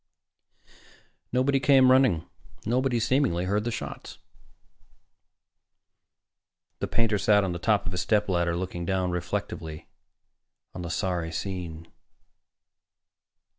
[1.31, 2.27] Nobody came running.
[2.65, 4.17] Nobody, seemingly, heard the shots.
[6.79, 9.89] The painter sat on the top of his stepladder, looking down reflectively
[10.73, 11.87] on the sorry scene.